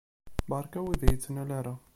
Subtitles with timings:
[0.49, 1.73] Beṛka ur yi-d-ttnal ara.